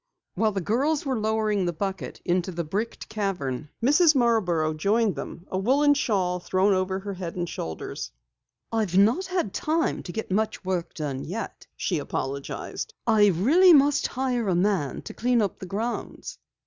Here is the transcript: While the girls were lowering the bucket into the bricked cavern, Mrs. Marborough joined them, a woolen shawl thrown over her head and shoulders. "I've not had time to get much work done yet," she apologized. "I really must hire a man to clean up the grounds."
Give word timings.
While 0.33 0.51
the 0.51 0.61
girls 0.61 1.05
were 1.05 1.19
lowering 1.19 1.65
the 1.65 1.73
bucket 1.73 2.21
into 2.25 2.51
the 2.51 2.63
bricked 2.63 3.07
cavern, 3.07 3.69
Mrs. 3.83 4.15
Marborough 4.15 4.73
joined 4.73 5.13
them, 5.15 5.45
a 5.51 5.59
woolen 5.59 5.93
shawl 5.93 6.39
thrown 6.39 6.73
over 6.73 6.97
her 6.97 7.13
head 7.13 7.35
and 7.35 7.47
shoulders. 7.47 8.11
"I've 8.71 8.97
not 8.97 9.27
had 9.27 9.53
time 9.53 10.01
to 10.01 10.11
get 10.11 10.31
much 10.31 10.65
work 10.65 10.95
done 10.95 11.23
yet," 11.23 11.67
she 11.77 11.99
apologized. 11.99 12.95
"I 13.05 13.27
really 13.27 13.73
must 13.73 14.07
hire 14.07 14.47
a 14.49 14.55
man 14.55 15.03
to 15.03 15.13
clean 15.13 15.39
up 15.39 15.59
the 15.59 15.67
grounds." 15.67 16.39